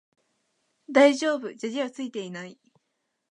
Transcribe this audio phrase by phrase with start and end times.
[0.91, 2.57] 大丈夫、砂利はついていない